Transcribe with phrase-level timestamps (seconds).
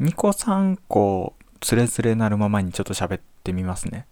[0.00, 4.06] 2個3個つれつれなるままにちょっと喋ってみますね。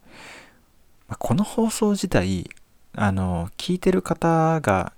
[1.19, 2.51] この放送自体、
[2.95, 4.93] あの、聞いてる方が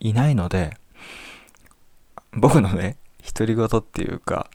[0.00, 0.76] いないので、
[2.32, 4.50] 僕のね、独り言っていうか、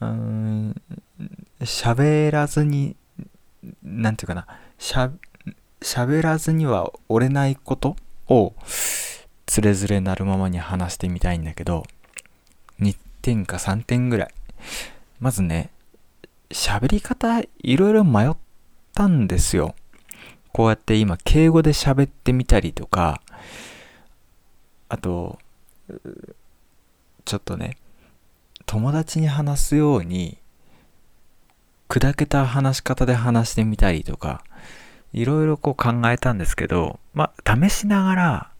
[0.00, 0.82] うーん、
[1.60, 2.96] 喋らずに、
[3.82, 4.46] なんていうかな、
[4.78, 5.10] しゃ、
[5.80, 7.96] 喋らずには折れないこと
[8.28, 8.52] を、
[9.46, 11.84] つれづれなるままに話してみたいんだけど、
[12.80, 14.34] 2点か3点ぐらい。
[15.20, 15.70] まずね、
[16.50, 18.32] 喋り方いろいろ迷っ
[18.94, 19.74] たんですよ。
[20.52, 23.20] こうやって今敬語で喋ってみたりとか、
[24.88, 25.38] あと、
[27.24, 27.76] ちょっとね、
[28.66, 30.38] 友達に話すように、
[31.88, 34.44] 砕けた話し方で話してみたりとか、
[35.12, 38.50] いろいろこう考えたんですけど、まあ、試しながら、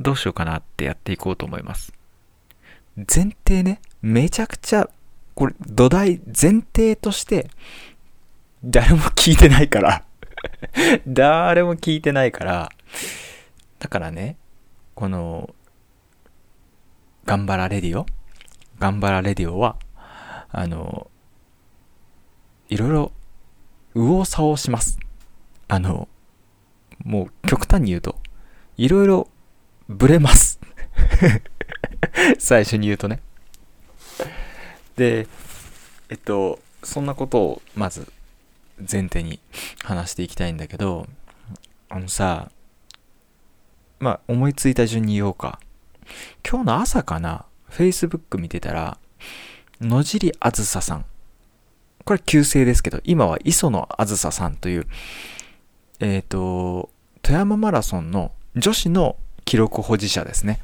[0.00, 1.92] どうしようかなってやっていこうと思います。
[2.96, 4.88] 前提ね、めちゃくちゃ、
[5.34, 7.48] これ、土台、前提として、
[8.64, 10.04] 誰も聞いてないから
[11.06, 12.70] 誰も聞いてないから、
[13.78, 14.36] だからね、
[14.94, 15.54] この、
[17.24, 18.06] 頑張らレディオ
[18.78, 19.76] 頑張らレディオは、
[20.50, 21.10] あの、
[22.68, 23.12] いろいろ、
[23.94, 24.98] 右往左往します。
[25.68, 26.08] あの、
[27.04, 28.18] もう極端に言うと、
[28.76, 29.28] いろいろ
[29.88, 30.58] ブレます
[32.38, 33.20] 最初に言うとね。
[34.96, 35.26] で、
[36.08, 38.12] えっと、そんなことをまず
[38.78, 39.40] 前提に
[39.82, 41.06] 話していきたいんだけど、
[41.88, 42.50] あのさ、
[43.98, 45.60] まあ思いついた順に言おうか。
[46.48, 48.98] 今日の朝かな、Facebook 見てたら、
[49.80, 51.04] 野尻あずささん。
[52.04, 54.86] これ旧姓ですけど、今は磯野あずささんという、
[56.00, 56.90] えっ、ー、と、
[57.22, 60.60] 富山マラソンの女子の記録保持者ですね。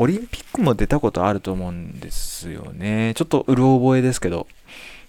[0.00, 3.12] オリンピックも出たことあると思うんですよね。
[3.16, 4.46] ちょっとうる覚えですけど。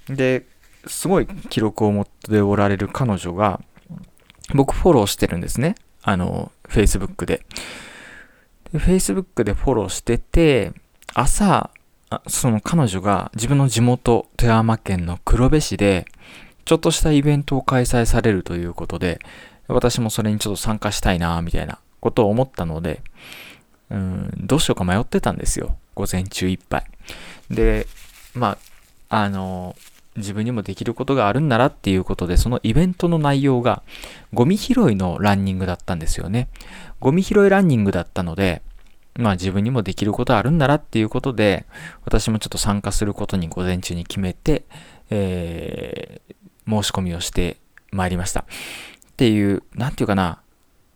[0.10, 0.46] で、
[0.86, 3.62] すごい記録を持っておられる彼女が、
[4.54, 5.76] 僕フォローしてるんですね。
[6.04, 7.46] あの、Facebook で。
[8.74, 10.74] で Facebook でフォローしてて、
[11.14, 11.70] 朝、
[12.28, 16.06] その彼女が自分の地元、富山県の黒部市で、
[16.66, 19.20] ちょっとしたイベントを開催されるということで、
[19.70, 23.02] 私もそれにちょっと参加したいな、みたいなことを思ったので、
[23.92, 25.78] うん、どうしようか迷ってたんですよ。
[25.96, 26.86] 午前中いっぱい。
[27.54, 27.88] で、
[28.34, 28.58] ま
[29.10, 29.76] あ、あの、
[30.16, 33.84] 自分にもできることがあるんならっていうことで、そのイベントの内容が、
[34.34, 36.48] ゴミ拾いのランニングだったんですよね。
[37.00, 38.62] ゴミ拾いランニングだったので、
[39.16, 41.66] まあ自分にもできることあるんならっていうことで、
[42.06, 44.64] 私もちょっと参加することに午前中に決めて、
[45.10, 47.58] えー、申し込みをして
[47.92, 48.42] まいりました。
[48.42, 48.46] っ
[49.18, 50.42] ていう、なんていうかな、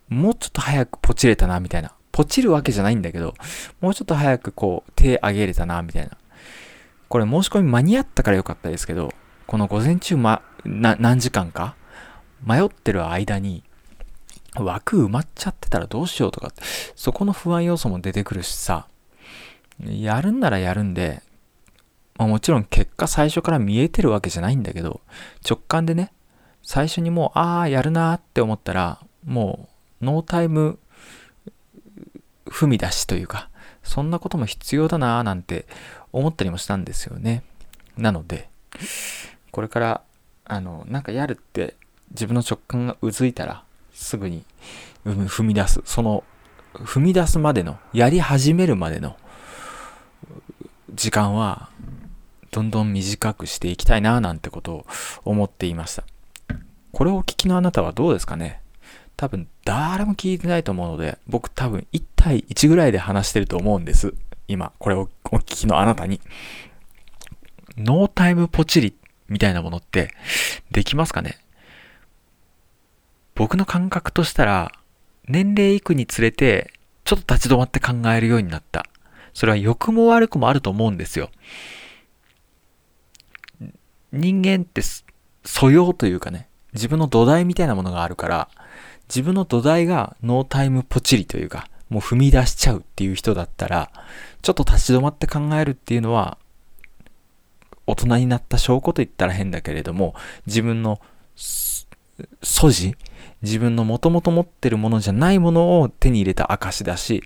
[0.07, 1.91] もうちょっと早くポチれたな、みたいな。
[2.15, 3.33] ポチるわけじゃないんだけど、
[3.81, 6.11] もうちょっと早くこう、手上げれたな、みたいな。
[7.09, 9.13] これ申し込み間に合ったからよかったですけど、
[9.47, 11.75] この午前中、ま、な、何時間か
[12.41, 13.65] 迷ってる間に、
[14.55, 16.63] 枠埋まっちゃってたらどうしようとかって、
[16.95, 18.87] そこの不安要素も出てくるしさ、
[19.85, 21.21] やるんならやるんで、
[22.17, 25.01] まあ、もちろん結果最初から見えてるわけじゃないんだけど、
[25.45, 26.13] 直感でね、
[26.63, 29.67] 最初にもう、ああ、やるなーって思ったら、も
[30.01, 30.79] う、ノータイム
[32.45, 33.49] 踏み出しというか、
[33.83, 35.65] そんなことも必要だなーなんて
[36.11, 37.43] 思ったりもしたんですよね。
[37.97, 38.49] なので、
[39.51, 40.01] これから、
[40.45, 41.75] あの、なんかやるって
[42.11, 43.63] 自分の直感がうずいたら、
[43.93, 44.43] すぐに
[45.05, 45.81] 踏み出す。
[45.85, 46.23] その、
[46.73, 49.17] 踏み出すまでの、やり始めるまでの
[50.93, 51.69] 時間は、
[52.51, 54.85] どんどん短くしていきたいなぁ、なんてことを
[55.25, 56.03] 思っていました。
[56.91, 58.61] これをお聞きのあなたはどうですかね？
[59.17, 64.13] 多分誰も聞いてないと思うので、僕多分1対1ぐらいで話してると思うんです。
[64.47, 66.21] 今、これをお聞きのあなたに。
[67.77, 68.95] ノータイムポチリ
[69.27, 70.13] みたいなものって
[70.71, 71.37] できますかね？
[73.35, 74.71] 僕の感覚としたら、
[75.27, 76.71] 年齢いくにつれて、
[77.03, 78.85] ちょっと立ち止まって考えるようになった。
[79.33, 81.29] それは良くも悪くもあると思うんですよ。
[84.13, 84.81] 人間って
[85.43, 88.49] 素養というかね、自分の土台みたいなものがあるから、
[89.07, 93.91] 自分の土台がノータイムポチリというか、もう踏み出しちゃうっていう人だったら、
[94.41, 96.37] ちょっと立ち止まって考えるっていうのは、
[97.87, 100.15] 大人になった証拠と言ったら変だけれども、
[100.47, 100.99] 自分の
[101.35, 101.85] 素
[102.71, 102.95] 地
[103.41, 107.23] 自分のもともと持ってるものじゃないものを手に入れた証だし、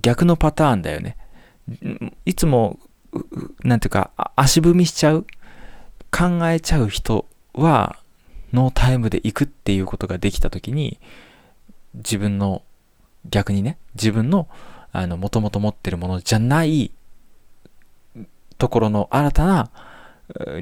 [0.00, 1.16] 逆のパターンだよね。
[2.24, 2.78] いつも、
[3.62, 5.26] なんていうか、足踏みしちゃう、
[6.10, 7.96] 考えちゃう人は、
[8.56, 10.98] ノータイムで行くっていうことができたときに、
[11.94, 12.62] 自分の、
[13.28, 14.48] 逆にね、自分の、
[14.92, 16.90] あの、もともと持ってるものじゃない
[18.58, 19.70] ところの新たな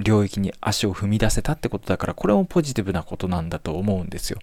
[0.02, 4.38] 領域に足を踏み出せたってことだからこれもポジティブなことなんだと思うんですよ。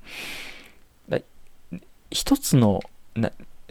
[2.09, 2.81] 一つの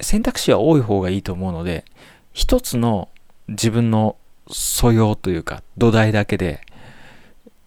[0.00, 1.84] 選択肢は多い方がいいと思うので
[2.32, 3.08] 一つの
[3.48, 4.16] 自分の
[4.50, 6.62] 素養というか土台だけで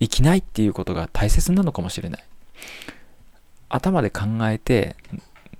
[0.03, 2.23] 生きないっていうことが大切なのかもしれない。
[3.69, 4.95] 頭で考えて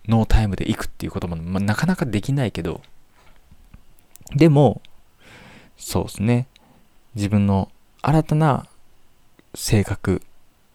[0.08, 2.82] ノータイムで行くっていうことも、まあ、なかなかできないけど。
[4.36, 4.82] でも
[5.78, 6.48] そうですね。
[7.16, 8.68] 自分の新たな
[9.56, 10.22] 性格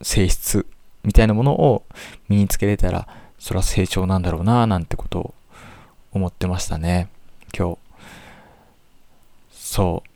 [0.02, 0.66] 性質
[1.02, 1.84] みたいなものを
[2.28, 5.34] 身につけれたらそれは成長なんだろうななんてことを
[6.12, 7.08] 思ってましたね。
[7.56, 7.78] 今日。
[9.52, 10.08] そう。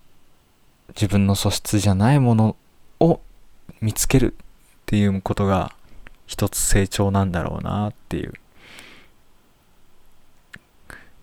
[0.95, 2.57] 自分の素質じゃないもの
[3.01, 3.21] を
[3.83, 4.37] 見つけるっ
[4.87, 5.75] ていうことが
[6.27, 8.33] 一つ成長なんだろうなっていう。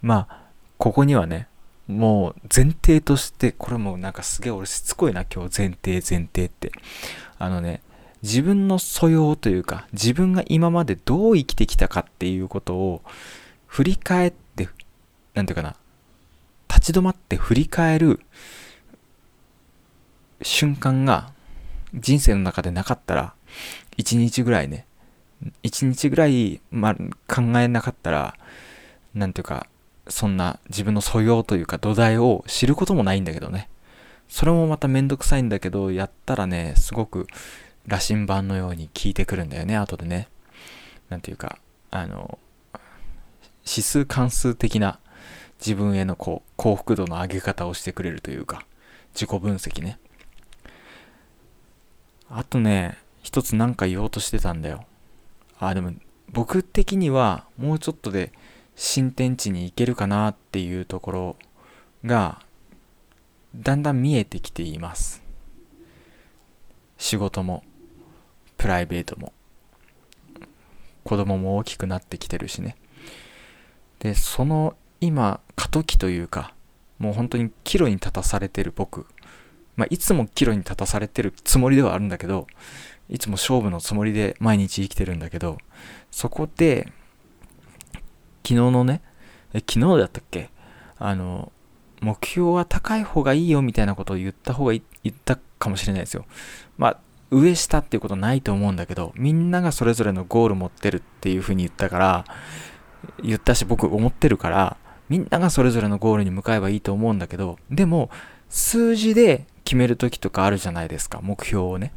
[0.01, 0.41] まあ
[0.77, 1.47] ここにはね
[1.87, 6.71] もう前提としてこれもなんかすげえ俺しつこいな今日前提前提って。
[7.39, 7.81] あのね
[8.21, 13.01] 自分の素養というか自分が今までどう生きてきたかっていうことを
[13.65, 14.67] 振り返って
[15.33, 15.75] 何て言うかな
[16.67, 18.19] 立ち止まって振り返る
[20.41, 21.31] 瞬間が
[21.93, 23.33] 人生の中でなかったら
[23.97, 24.85] 一日ぐらいね
[25.63, 26.95] 一日ぐらい、まあ、
[27.33, 28.35] 考えなかったら
[29.13, 29.67] 何ていうか
[30.07, 33.69] そんな自分の素養というか土台を知ることもないんだけどね。
[34.27, 37.25] それもまためんどくさいんだけどやったらねすごく
[37.87, 40.27] 羅針盤のように効いてくるんだよね後でね。
[41.09, 41.57] 何ていうか
[41.89, 42.37] あの
[43.65, 44.99] 指数関数的な
[45.59, 48.65] 自分へのこう幸福度の上げ方をしてくれるというか
[49.13, 49.99] 自己分析ね。
[52.29, 54.85] あとね一つ何か言おうとしてたんだよ。
[55.59, 55.93] あでも
[56.31, 58.31] 僕的にはもうちょっとで
[58.75, 61.35] 新天地に行けるかなっていうところ
[62.05, 62.41] が
[63.55, 65.21] だんだん見えてきています。
[66.97, 67.63] 仕事も
[68.57, 69.33] プライベートも。
[71.03, 72.75] 子供も大きくなってきてるしね。
[73.99, 76.53] でその今過渡期というか
[76.99, 79.07] もう本当に岐路に立たされてる僕。
[79.79, 82.47] まあいつも岐路に立たされてるつもりではあるんだけど
[83.09, 85.57] いつも勝負のつもりで毎日生きてるんだけど
[86.11, 86.91] そこで
[88.43, 89.01] 昨日のね
[89.53, 90.49] え昨日だったっけ？
[90.97, 91.51] あの
[92.01, 96.25] 目標は高い方がいいよみたいなことを言った方がい言ったかもしれないですよ。
[96.77, 96.99] まあ
[97.31, 102.25] 上下っていうことないと思うんだけど、みんながそれぞれのゴール持ってるっていうふうに言ったから、
[103.23, 104.77] 言ったし僕思ってるから、
[105.09, 108.09] みんながそれぞれのゴールに向かえばいいと思うんだけど、でも、
[108.49, 111.93] 数字で決めるときとかあるじゃないですか、目標をね。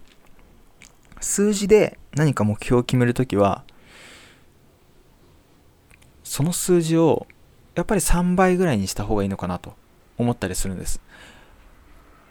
[1.23, 3.65] 数字で何か目標を決めるときは、
[6.23, 7.27] その数字を
[7.75, 9.73] やっぱり3倍ぐらいにした方がいいのかなと
[10.19, 11.01] 思ったりするんです。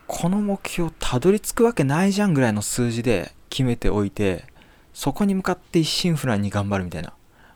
[0.05, 4.45] この目標たどり着くわけないじゃんぐらいの数字で決めておいて
[4.93, 7.13] そこに向かって一心不乱に頑張るみたいな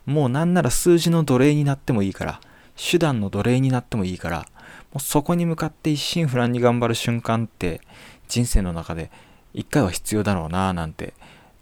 [0.07, 2.41] もうなんなら数字の奴隷になってもいいから
[2.75, 4.45] 手段の奴隷になってもいいから
[4.91, 7.81] もうそこに向かって一心不乱に頑張る瞬間って
[8.27, 9.11] 人生の中で
[9.53, 11.13] 一回は必要だろうななんて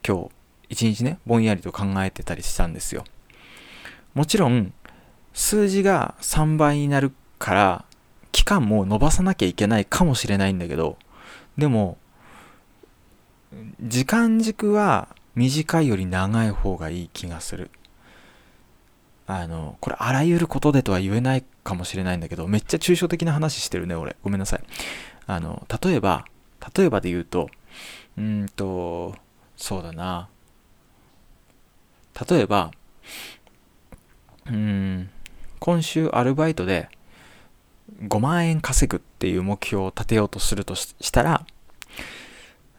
[0.08, 0.30] 今日
[0.70, 3.04] 一日ねぼんやりと考えてたりしたんですよ
[4.14, 4.74] もちろん
[5.34, 7.86] 数字が3倍になるから
[8.34, 10.98] 期間も伸ばさなきゃいけないかもしれないんだけど、
[11.58, 11.98] でも、
[13.80, 17.70] 時間軸は短いより長い方がいい気がする。
[19.26, 24.16] あの、これあらゆることでとは言えないかもしれないんだけど、めっちゃ抽象的な話してるね、俺。
[24.24, 24.64] ごめんなさい。
[25.28, 26.26] あの、例えば、
[26.76, 27.50] 例えばで言うと、
[28.18, 29.16] うんと、
[29.56, 30.28] そうだな。
[32.30, 32.72] 例えば、
[34.46, 35.10] うん、
[35.60, 36.90] 今週アルバイトで、
[38.08, 41.46] 5万円稼ぐっていう目標を立てようとするとしたら、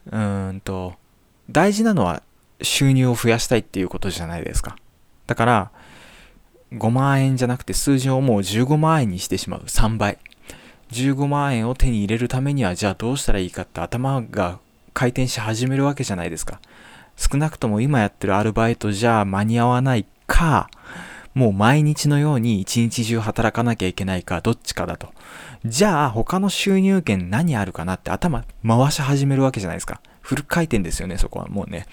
[0.07, 0.93] うーんと、
[1.49, 2.21] 大事なのは
[2.61, 4.75] 収入を増やしたいっていうことじゃないですか。
[5.27, 5.71] だから、
[6.71, 9.61] 5万円じゃなくて数字をもう15万円にしてしまう。
[9.65, 10.17] 3倍。
[10.91, 14.59] 15万円を手に入れるためには、じゃあどうしたらいいかって頭が
[14.93, 16.59] 回転し始めるわけじゃないですか。
[17.17, 20.69] 少なくとも今やってるアルバイトじゃ間に合わないか、
[21.33, 25.13] もう毎日のように一日中働かなきゃいけないか、どっちかだと。
[25.65, 30.01] じゃあ、他の収入源何あるかなって頭回し始めるわけじゃないですか。
[30.21, 31.87] フル回転ですよね、そこはもうね。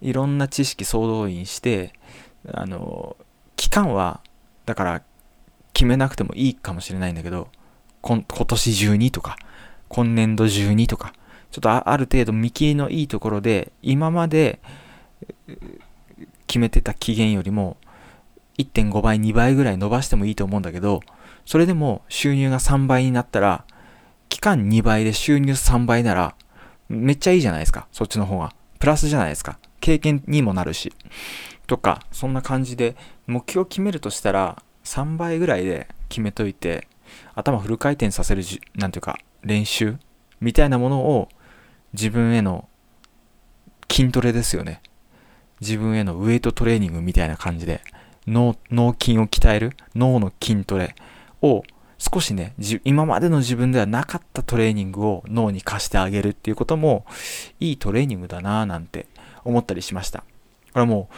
[0.00, 1.92] いろんな知識総動員して、
[2.52, 3.16] あの、
[3.62, 4.20] 期間は、
[4.66, 5.02] だから
[5.72, 7.46] 決めなくてもいいかもしれないんだけど、
[8.00, 9.36] 今年中にとか、
[9.88, 11.12] 今年度中にとか、
[11.52, 14.58] ちょっとある程度見切りのいいところで、今まで
[16.48, 17.76] 決めてた期限よりも
[18.58, 20.98] 1.5倍、2倍ぐらい伸ばしてもいいと思うんだけど、
[21.46, 23.64] それでも収入が3倍になったら、
[24.28, 26.34] 期間2倍で収入3倍なら、
[26.88, 27.86] めっちゃいいじゃないですか。
[27.92, 28.52] そっちの方が。
[28.80, 29.60] プラスじゃないですか。
[29.78, 30.92] 経験にもなるし。
[31.66, 36.88] とか、そんな感じで、目標を決めるとしたら、3倍ぐらいで決めといて、
[37.34, 39.96] 頭フル回転させるじ、なんていうか、練習
[40.40, 41.28] みたいなものを
[41.92, 42.68] 自分への
[43.90, 44.80] 筋トレですよね。
[45.60, 47.82] 自分へのウェイトトレーニングみたいな感じで、
[48.26, 48.56] 脳、
[49.00, 50.94] 筋を鍛える脳の筋トレ
[51.40, 51.62] を
[51.98, 52.54] 少しね、
[52.84, 57.04] 今までの自分ではなかったトレーニングを脳に貸してあげるっていうことも
[57.60, 59.06] いいトレーニングだなぁなんて
[59.44, 60.20] 思ったりしました。
[60.20, 60.24] こ
[60.76, 61.14] れはもう、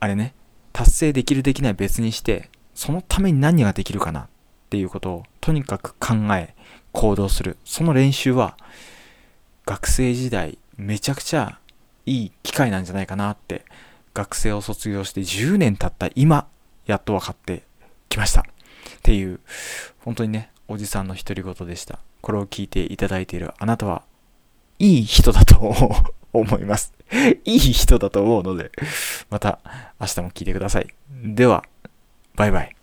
[0.00, 0.34] あれね、
[0.72, 4.28] 達成できるできない別にして、そのために何ができるかなっ
[4.70, 6.54] ていうことをとにかく考え、
[6.92, 7.58] 行動する。
[7.64, 8.56] その練習は
[9.66, 11.58] 学生時代めちゃくちゃ
[12.06, 13.64] いい機会なんじゃないかなって
[14.14, 16.48] 学生を卒業して10年経った今
[16.86, 17.62] やっと分かって
[18.08, 18.40] きました。
[18.40, 18.44] っ
[19.02, 19.40] ていう、
[19.98, 21.98] 本当にね、おじさんの独り言でした。
[22.22, 24.02] これを聞いていただいているあなたは、
[24.78, 25.74] いい人だと
[26.32, 26.92] 思います。
[27.44, 28.70] いい人だと思うので、
[29.30, 29.60] また
[30.00, 30.88] 明日も聞いてください。
[31.24, 31.64] では、
[32.36, 32.79] バイバイ。